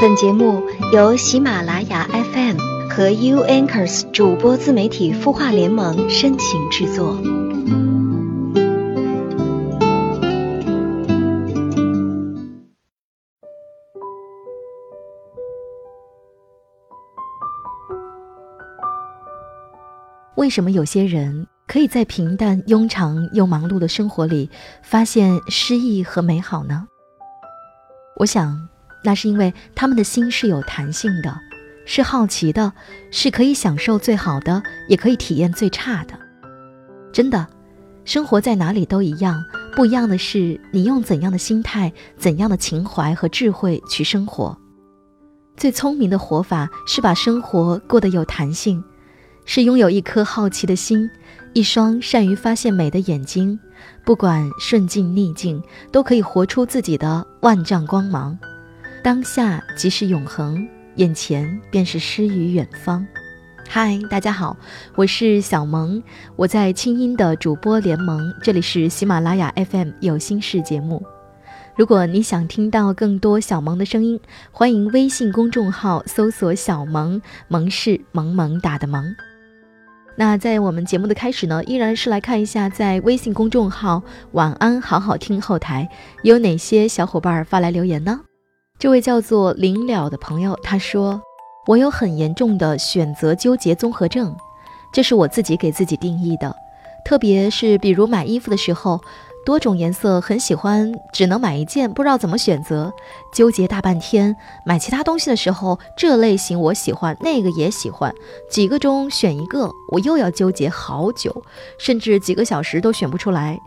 [0.00, 0.62] 本节目
[0.92, 2.56] 由喜马拉雅 FM
[2.88, 7.16] 和 U Anchors 主播自媒体孵化联盟深情制作。
[20.36, 24.48] 为什么有些人可以在平淡、庸常又忙碌的生活里
[24.80, 26.86] 发现诗意和美好呢？
[28.16, 28.67] 我想，
[29.08, 31.34] 那是因为他们的心是有弹性的，
[31.86, 32.70] 是好奇的，
[33.10, 36.12] 是可以享受最好的，也可以体验最差的。
[37.10, 37.46] 真的，
[38.04, 39.42] 生活在哪里都一样，
[39.74, 44.54] 不一样的是你用怎样的心态、怎样的情怀和智慧去生活。
[45.56, 48.84] 最聪明的活法是把生活过得有弹性。
[49.46, 51.08] 是拥有一颗好奇的心，
[51.54, 53.58] 一双善于发现美的眼睛，
[54.04, 58.38] 不管顺境逆境，都可以活出自己的万丈光芒。
[59.02, 60.66] 当下即是永恒，
[60.96, 63.06] 眼前便是诗与远方。
[63.68, 64.56] 嗨，大家好，
[64.96, 66.02] 我是小萌，
[66.34, 71.00] 我在清音的主播联盟，这里是喜马拉雅 FM 有心事节目。
[71.76, 74.18] 如果你想听到更多小萌的声音，
[74.50, 79.14] 欢迎微信公众号搜索“小萌”，萌是萌萌打的萌。
[80.16, 85.88] 那在我们节目的开始呢，依然是来看一下在微信公众号“晚安好好听”后台
[86.24, 88.20] 有哪些小伙伴发来留言呢？
[88.78, 91.20] 这位叫做临了的朋友他说
[91.66, 94.36] ：“我有很严重的选择纠结综合症，
[94.92, 96.54] 这是我自己给自己定义的，
[97.04, 99.00] 特别是比如买衣服的时候。”
[99.46, 102.92] 多种颜色很喜欢，只能买一件，不知道怎么选择，
[103.32, 104.36] 纠结大半天。
[104.66, 108.14] 买其他东西的时候，这类型我喜欢，那个也喜欢，
[108.50, 111.42] 几个中选一个，我又要纠结好久，
[111.78, 113.58] 甚至几个小时都选不出来。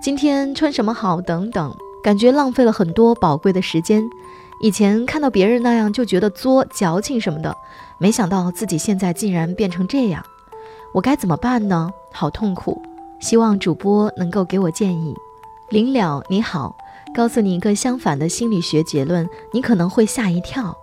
[0.00, 1.20] 今天穿什么好？
[1.20, 4.08] 等等，感觉浪费了很多宝贵的时间。
[4.64, 7.54] 以前看到别人那样就觉得作、矫情什么的，
[7.98, 10.24] 没想到自己现在竟然变成这样，
[10.94, 11.90] 我该怎么办呢？
[12.14, 12.80] 好痛苦。
[13.20, 15.14] 希望主播能够给我建议。
[15.68, 16.74] 临了，你好，
[17.14, 20.74] 告诉你一个相反的心理学结论，你可能会吓一跳。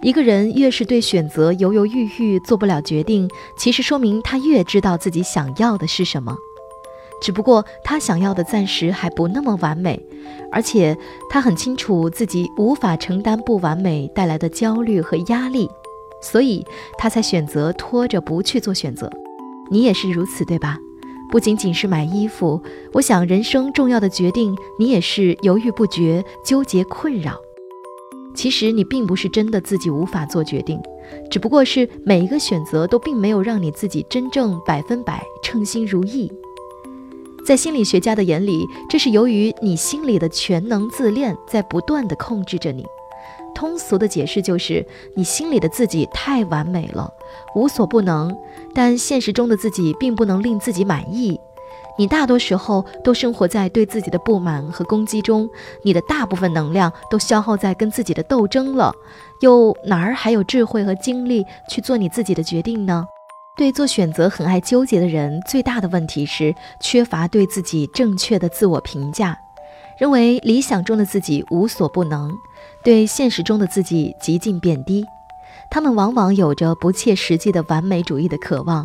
[0.00, 3.28] 一个人越是对选择犹犹豫豫，做不了决定，
[3.58, 6.34] 其实说明他越知道自己想要的是什么，
[7.20, 10.00] 只不过他想要的暂时还不那么完美，
[10.52, 10.96] 而且
[11.30, 15.68] 他很清楚自己无法承担不完美带来的焦虑和压力，
[16.22, 16.64] 所以
[16.98, 19.10] 他才选择拖着不去做选择。
[19.70, 20.78] 你也是如此，对吧？
[21.28, 22.62] 不仅仅是买衣服，
[22.92, 27.36] 我想人生重要的决定，你也是犹豫不决、纠结困扰。
[28.32, 30.80] 其实你并不是真的自己无法做决定，
[31.30, 36.30] 只不过是每一个选择都并没有让你自己真正百分百称心如意。
[37.46, 42.84] 在心理学家的眼里，这是由于你心里的全能自恋在不断的控制着你。
[43.54, 44.84] 通俗的解释就是，
[45.14, 47.08] 你心里的自己太完美了，
[47.54, 48.36] 无所不能，
[48.74, 51.38] 但现实中的自己并不能令自己满意。
[51.96, 55.48] 你大多时候都生活在对自己的不满和攻击中，
[55.84, 58.92] 你的大部分能量都消耗在跟自己的斗争了，
[59.40, 63.06] 又哪儿还有智慧和精力去做你自己的决定呢？
[63.56, 69.36] 对做选择很爱纠结的人，最大的问题是缺乏对自己正确的自我评价。
[69.98, 72.30] 认为理想中的自己无所不能，
[72.84, 75.06] 对现实中的自己极尽贬低。
[75.70, 78.84] 他们往往有着不切实际的完美主义的渴望，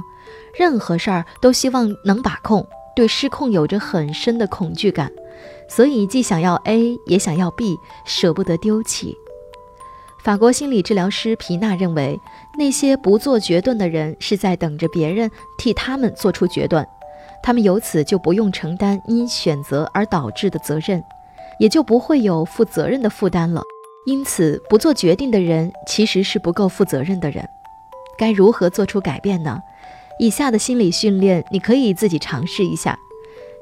[0.58, 2.66] 任何事儿都希望能把控，
[2.96, 5.12] 对失控有着很深的恐惧感，
[5.68, 9.18] 所以既想要 A 也想要 B，舍不得丢弃。
[10.24, 12.20] 法国心理治疗师皮娜认为，
[12.56, 16.88] 那些不做决断的人是在等着别人替他们做出决断。
[17.42, 21.04] 他们由此就不用承担因选择而导致的责任，
[21.58, 23.64] 也就不会有负责任的负担了。
[24.06, 27.44] 因此，不做决定的人其实是不够负责任的人。
[28.16, 29.59] 该如何做出改变呢？
[30.20, 33.00] 以下的心理训练你可以自己尝试一下。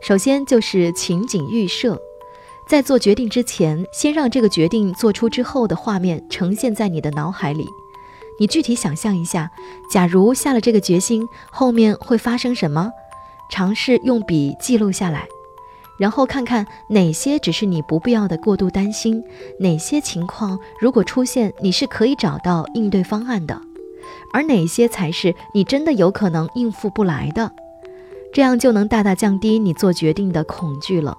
[0.02, 1.98] 首先就是情景预设，
[2.70, 7.66] 在做决定之前，先让这个决定做出之后的画面呈现在你的脑海里。
[8.40, 9.50] 你具体想象一下，
[9.92, 12.92] 假如下了这个决心，后面会发生什么？
[13.50, 15.28] 尝试用笔记录下来，
[15.98, 19.24] 然后看看哪些只是你不必要的过度担心，
[19.60, 23.60] 哪些情况如果出现你是可以找到应对方案的，
[24.32, 27.52] 而哪些才是你真的有可能应付不来的。
[28.32, 31.18] 这样就能大大降低你做决定的恐惧了，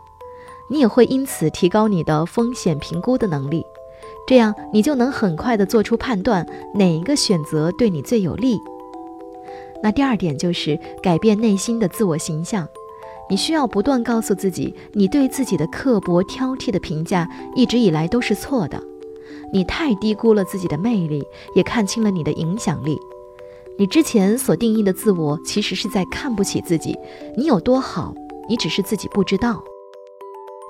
[0.71, 3.67] 你也会因此提高你的风险评估的能力，
[4.27, 8.57] 这样你就能很快的做出判断，哪一个选择对你最有利。
[9.83, 12.69] 那第二点就是改变内心的自我形象，
[13.29, 18.81] 你需要不断告诉自己，你对自己的刻薄挑剔的评价一直以来都是错的。
[19.53, 21.25] 你太低估了自己的魅力，
[21.57, 22.97] 也看清了你的影响力。
[23.79, 26.97] 你之前所定义的自我，其实是在看不起自己。
[27.37, 28.15] 你有多好，
[28.49, 29.65] 你只是自己不知道。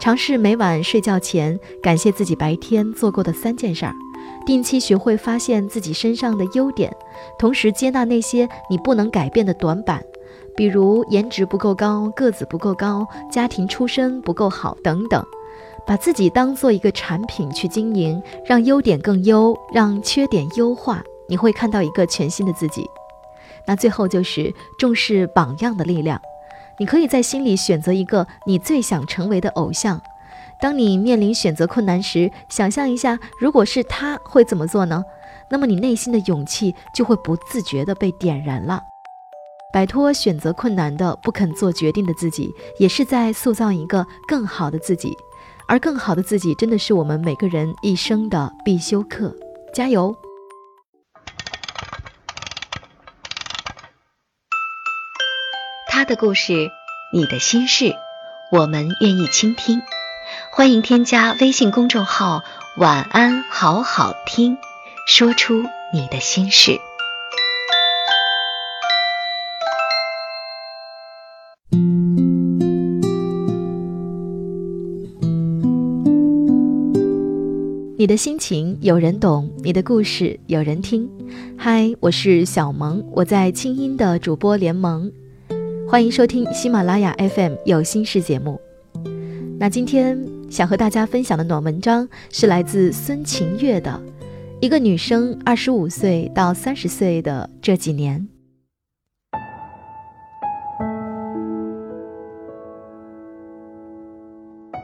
[0.01, 3.95] 尝试每晚睡觉前感谢自己白天做过的三件事儿，
[4.47, 6.91] 定期学会发现自己身上的优点，
[7.39, 10.03] 同时接纳那些你不能改变的短板，
[10.57, 15.23] 比如颜值不够高、个子不够高、家庭出身不够好等等。
[15.87, 22.89] 把自己当做一个产品去经营，让优点更优，让缺点优化，你会看到一个全新的自己。
[23.67, 26.19] 那最后就是重视榜样的力量，
[26.81, 30.01] 你可以在心里选择一个你最想成为的偶像。
[30.59, 35.05] 当你面临选择困难时，想象一下，如果是他会怎么做呢？
[35.51, 38.81] 那么你内心的勇气就会不自觉地被点燃了。
[39.75, 45.15] 摆脱选择困难的不肯做决定的自己，也是在塑造一个更好的自己。
[45.69, 49.37] 而更好的自己，真的是我们每个人一生的必修课。
[49.75, 50.17] 加油！
[56.01, 56.71] 他的故事，
[57.13, 57.95] 你的心事，
[58.51, 59.83] 我们愿意倾听。
[60.51, 62.43] 欢迎添加微信公众号
[62.79, 64.57] “晚安好好听”，
[65.07, 65.63] 说出
[65.93, 66.81] 你的心事。
[77.99, 81.07] 你的心情有人懂，你的故事有人听。
[81.59, 85.13] 嗨，我是小萌，我在清音的主播联盟，
[85.91, 88.61] 欢迎收听喜马拉雅 FM 有心事节目。
[89.59, 90.17] 那今天
[90.49, 94.01] 想和大家分享的暖文章是来自孙晴月的
[94.61, 98.21] 《一个女生二十五岁到三十岁的这几年》。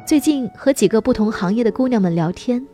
[0.09, 2.67] 最近和几个不同行业的姑娘们聊天。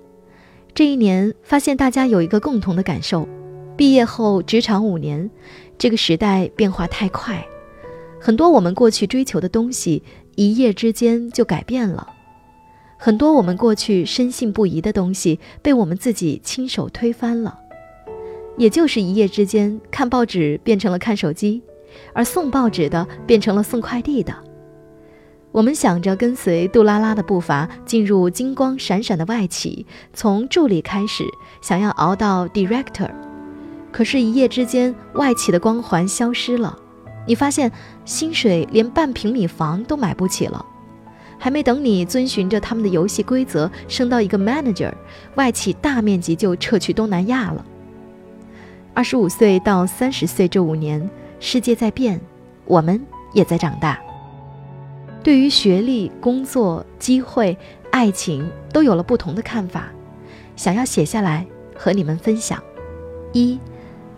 [0.73, 3.29] 这一年，发现大家有一个共同的感受：
[3.77, 5.29] 毕业后职场五年，
[5.77, 7.47] 这个时代变化太快，
[8.25, 10.01] 很多我们过去追求的东西，
[10.37, 12.07] 一夜之间就改变了；
[12.97, 17.59] 很多我们过去深信不疑的东西，被我们自己亲手推翻了。
[18.57, 21.61] 也就是一夜之间，看报纸变成了看手机，
[22.13, 24.33] 而送报纸的变成了送快递的。
[25.51, 29.85] 我们想着跟随杜拉拉的步伐进入金光闪闪的外企，
[30.15, 31.25] 从助理开始，
[31.61, 33.11] 想要熬到 director。
[33.91, 36.79] 可是，一夜之间，外企的光环消失了，
[37.27, 37.71] 你发现
[38.05, 40.65] 薪水连半平米房都买不起了。
[41.39, 44.93] 还没等你遵循着他们的游戏规则升到一个 manager，
[45.35, 47.65] 外企大面积就撤去东南亚了。
[48.95, 51.11] 二十五岁到三十岁这五年，
[51.41, 52.21] 世界在变，
[52.65, 53.99] 我们也在长大。
[55.25, 57.57] 对于学历、工作机会、
[57.91, 59.89] 爱情，都有了不同的看法，
[60.55, 62.63] 想要写下来和你们分享。
[63.33, 63.59] 一，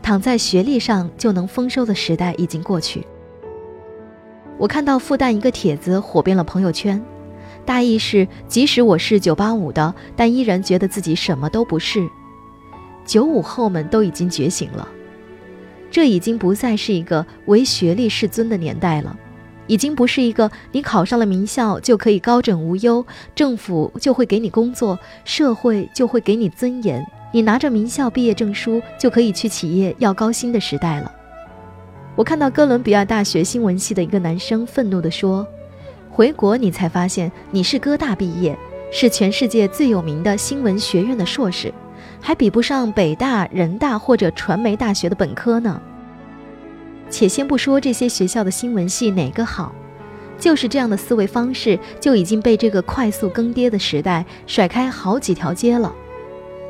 [0.04, 3.06] 躺在学历上就能丰收的时代已经过去。
[4.58, 7.02] 我看到复旦一个帖子火遍了朋友圈，
[7.64, 12.06] 大意是：即使我是九八五的，但依然觉得自己什么都不是。
[13.06, 14.86] 九五后们都已经觉醒了，
[15.90, 19.18] 这已经不再是一个唯学历是尊的年代了。
[19.66, 27.02] 已经不是一个你考上了名校就可以高枕无忧，政府就会给你工作，社会就会给你尊严，
[27.34, 31.12] 你拿着名校毕业证书就可以去企业要高薪的时代了。
[32.14, 35.44] 我看到哥伦比亚大学新闻系的一个男生愤怒地说
[36.08, 38.56] ：“回国你才发现你是哥大毕业，
[38.92, 41.74] 是全世界最有名的新闻学院的硕士，
[42.20, 45.82] 还比不上北大、人大或者传媒大学的本科呢。”
[47.10, 49.74] 且先不说这些学校的新闻系哪个好，
[50.38, 55.92] 就是这样的思维方式就已经被这个快速更迭的时代甩开好几条街了。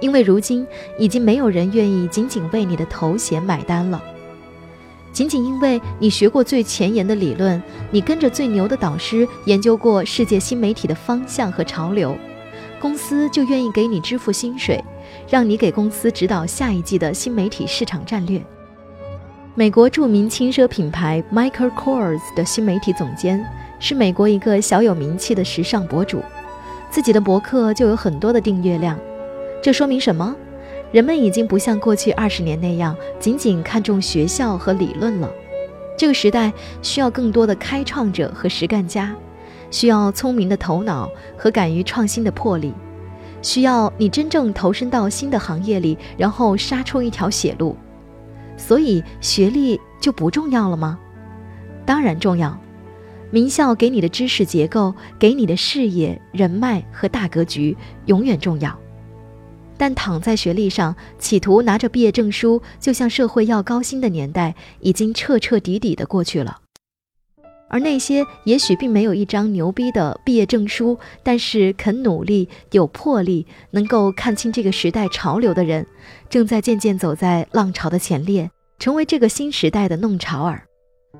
[0.04, 0.66] 因为如今
[0.98, 4.04] 已经没有人愿意仅仅为你的头衔买单了，
[5.14, 12.14] 仅仅因为你学过最前沿的理论，你跟着最牛的导师研究过世界新媒体的方向和潮流，
[12.78, 14.84] 公司就愿意给你支付薪水，
[15.26, 18.38] 让你给公司指导下一季的新媒体市场战略。
[19.54, 23.42] 美国著名轻奢品牌 Michael Kors 的新媒体总监
[23.80, 26.20] 是美国一个小有名气的时尚博主，
[26.90, 28.98] 自己的博客就有很多的订阅量。
[29.64, 30.36] 这说明什么？
[30.92, 35.30] 人们已经不像过去二十年那样仅仅看重学校和理论了。
[35.96, 36.52] 这个时代
[36.82, 39.16] 需要更多的开创者和实干家，
[39.70, 42.74] 需要聪明的头脑和敢于创新的魄力，
[43.40, 47.74] 需要你真正投身到新的行业里，然后杀出一条血路。
[48.58, 50.98] 所以学历就不重要了吗？
[51.86, 52.54] 当然重要。
[53.30, 58.78] 名校给你的知识结构，给你的视野、人脉和大格局，永远重要。
[59.76, 66.58] 但躺在学历上，企图拿着毕业证书就向社会要高薪的年代，已经彻彻底底的过去了。
[67.68, 75.84] 而那些也许并没有一张牛逼的毕业证书，但是肯努力、有魄力、能够看清这个时代潮流的人，
[76.28, 80.62] 正在渐渐走在浪潮的前列，成为这个新时代的弄潮儿，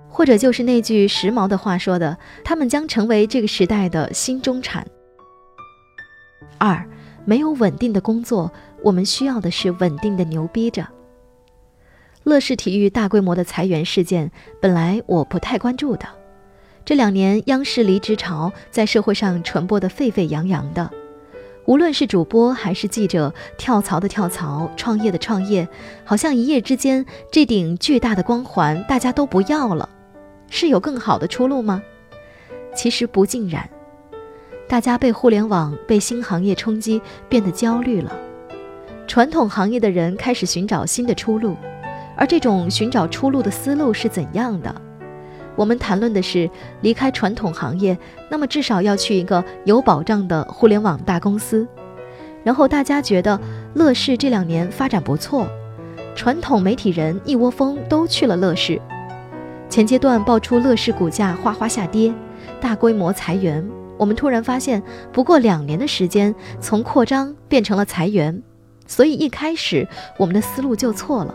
[0.09, 4.87] 或者就是那句时髦的话说的，他们将成为这个时代的新中产。
[6.59, 6.89] 二。
[7.25, 8.53] 没有稳定的工作，
[8.83, 10.87] 我们需要的是稳定的牛逼着。
[12.23, 16.07] 乐视体育大规模的裁员事件，本来我不太关注的。
[16.85, 20.91] 这两年央视离职潮在社会上传播的沸沸扬扬的，
[21.67, 25.67] 无论是主播还是记者，跳槽的跳槽，创业的创业，
[26.05, 29.89] 好像一夜之间这顶巨大的光环大家都不要了，
[30.51, 31.83] 是有更好的出路吗？
[32.75, 33.69] 其实不尽然。
[34.67, 38.13] 大家被互联网、被新行业冲击，变得焦虑了。
[39.07, 41.55] 传统行业的人开始寻找新的出路，
[42.17, 44.75] 而这种寻找出路的思路是怎样的？
[45.55, 47.97] 我们谈论的是离开传统行业，
[48.31, 51.67] 那么至少要去一个有保障的互联网大公司。
[52.43, 53.39] 然后大家觉得
[53.75, 55.47] 乐视这两年发展不错，
[56.17, 58.81] 传统媒体人一窝蜂都去了乐视。
[59.69, 62.13] 前阶段爆出乐视股价哗哗下跌，
[62.61, 63.65] 大规模裁员。
[63.97, 64.83] 我们突然发现，
[65.13, 68.43] 不过两年的时间，从扩张变成了裁员，
[68.87, 69.87] 所以一开始
[70.19, 71.35] 我们的思路就错了。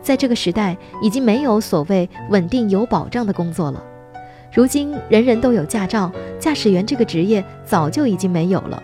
[0.00, 3.82] 在这个时代，已经没有所谓稳定有保障的工作了。
[4.52, 8.82] 如今人人都有驾照，驾驶员这个职业早就已经没有了。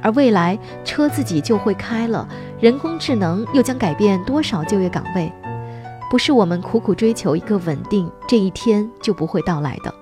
[0.00, 2.26] 而未来车自己就会开了，
[2.60, 5.30] 人工智能又将改变多少就业岗位？
[6.10, 9.92] 不是我们苦苦追求一个稳定，这一天就不会到来的。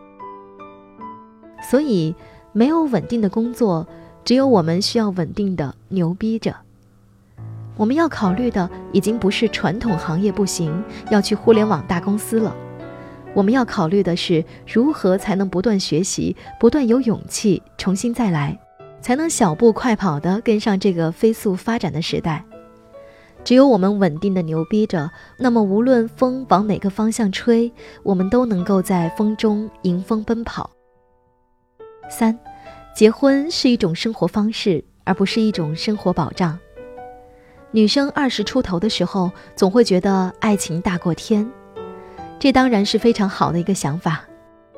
[1.62, 2.14] 所以，
[2.52, 3.86] 没有稳定的工作，
[4.24, 6.54] 只有我们需要稳定的牛逼着。
[7.76, 12.54] 我们要考虑的已经不是传统行业不行，要去互联网大公司了。
[13.34, 18.58] 我们要考虑的是如何才能不断学习，不断有勇气重新再来，
[19.00, 22.44] 才能小步快跑地跟上这个飞速发展的时代。
[23.42, 30.70] 只有我们稳定的牛逼着，那么无论风往哪个方向吹，我们都能够在风中迎风奔跑。
[32.10, 32.38] 三，
[32.94, 36.58] 结婚是一种生活方式，而不是一种生活保障。
[37.70, 41.50] 女生二十出头的时候，总会觉得爱情大过天，
[42.38, 44.24] 这当然是非常好的一个想法，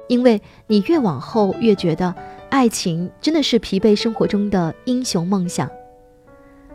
[0.06, 2.14] 因为你越往后越觉得
[2.50, 5.68] 爱情真的是疲惫生活中的英雄梦想。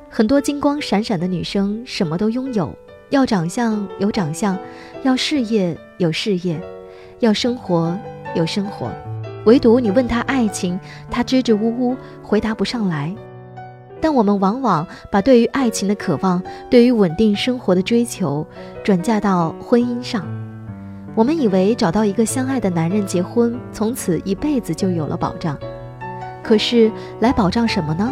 [0.09, 2.75] 很多金光闪闪的女生什么都拥有，
[3.11, 4.57] 要长相有长相，
[5.03, 6.59] 要事业有事业，
[7.19, 7.97] 要生活
[8.35, 8.91] 有生活。
[9.45, 10.79] 唯独你问他爱情，
[11.09, 13.13] 他支支吾吾回答不上来。
[14.01, 18.45] 但我们往往把对于爱情的渴望，对于稳定生活的追求，
[18.83, 20.25] 转嫁到婚姻上。
[21.15, 25.57] 我们以为找到一个相爱的男人结婚，从此一辈子就有了保障。
[26.41, 28.11] 可是来保障什么呢？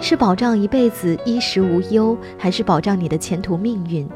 [0.00, 4.06] 是保障一辈子衣食无忧，还是保障你的前途命运？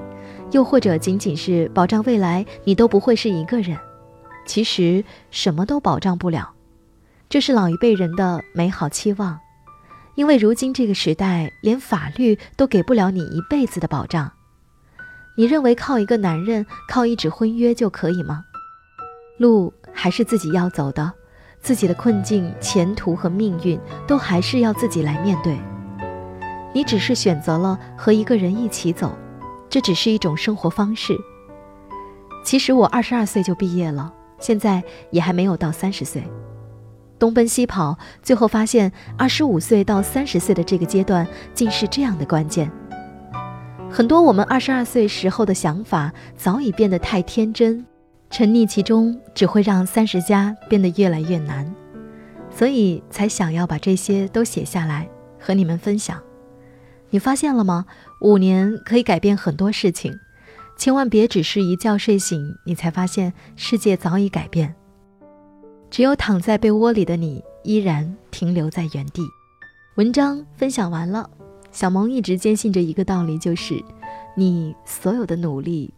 [0.50, 3.76] 又或者仅仅是保障未来你都不会是一个人？
[4.44, 6.52] 其实什么都保障不了，
[7.28, 9.38] 这是老一辈人的美好期望，
[10.14, 14.30] 因为如今这个时代，连法律都给不了你一辈子的保障。
[15.37, 18.44] 你认为靠一个男人、靠一纸婚约就可以吗？
[19.38, 21.11] 路还是自己要走的，
[21.61, 25.58] 自己的困境、前途和命运都还是要自己来面对。
[26.75, 29.16] 你只是选择了和一个人一起走，
[29.70, 31.16] 这只是一种生活方式。
[32.44, 34.12] 其实我二十二岁就毕业了。
[34.42, 34.82] 现在
[35.12, 36.20] 也还没有到三十岁，
[37.16, 42.68] 东奔西跑，最后发现二十五岁到三十岁的这个阶段竟是这样的关键。
[43.88, 47.87] 很多我们二十二岁时候的想法早已变得太天真，
[48.30, 51.72] 沉溺其中只会让三十加变得越来越难，
[52.50, 55.08] 所以才想要把这些都写下来
[55.38, 56.20] 和你们分享。
[57.11, 57.87] 你发现了吗？
[58.22, 60.12] 五年可以改变很多事情。
[60.82, 64.74] 千万别只是一觉睡醒，你才发现世界早已改变。
[65.88, 69.22] 只有躺在被窝里的你，依然停留在原地。
[69.94, 71.30] 文章分享完了，
[71.70, 73.80] 小萌一直坚信着一个道理，就是
[74.36, 75.94] 你所有的努力，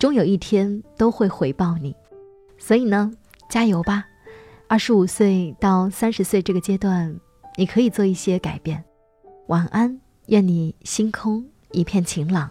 [0.00, 1.94] 终有一天都会回报你。
[2.58, 3.12] 所以呢，
[3.48, 4.04] 加油吧！
[4.66, 7.16] 二十五岁到三十岁这个阶段，
[7.56, 8.82] 你可以做一些改变。
[9.46, 12.50] 晚安，愿你星空一片晴朗。